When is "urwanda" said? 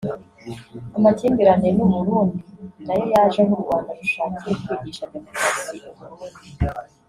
3.57-3.91